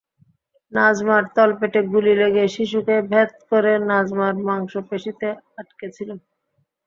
[0.71, 5.27] নাজমার তলপেটে গুলি লেগে শিশুকে ভেদ করে নাজমার মাংসপেশিতে
[5.59, 6.09] আটকে ছিল।